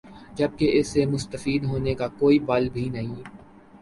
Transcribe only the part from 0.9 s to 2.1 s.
سے مستفید ہونے کا